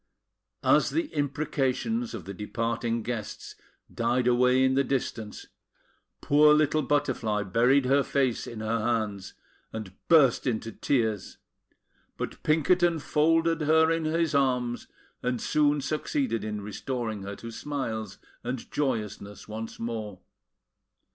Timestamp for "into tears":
10.47-11.37